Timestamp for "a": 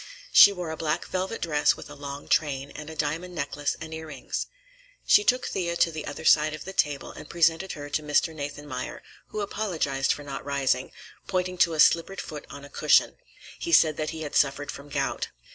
0.71-0.77, 1.87-1.93, 2.89-2.95, 11.75-11.79, 12.65-12.67